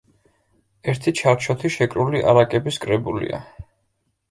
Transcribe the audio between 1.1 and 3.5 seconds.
ჩარჩოთი შეკრული არაკების კრებულია.